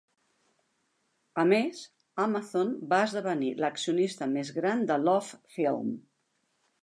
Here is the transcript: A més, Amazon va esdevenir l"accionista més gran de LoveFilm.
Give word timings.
A 1.41 1.43
més, 1.49 1.81
Amazon 2.23 2.71
va 2.93 3.01
esdevenir 3.09 3.53
l"accionista 3.57 4.29
més 4.37 4.53
gran 4.57 4.81
de 4.93 4.97
LoveFilm. 5.05 5.93